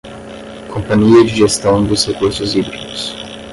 [0.73, 3.13] Companhia de Gestão dos Recursos Hídricos